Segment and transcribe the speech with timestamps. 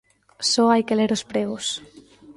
[0.51, 1.65] Só hai que ler os pregos.